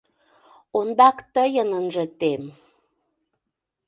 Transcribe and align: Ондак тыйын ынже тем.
Ондак 0.77 1.17
тыйын 1.33 1.69
ынже 1.79 2.05
тем. 2.19 2.43